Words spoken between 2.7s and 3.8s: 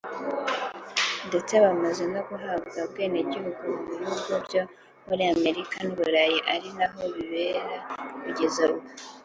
ubwenegihugu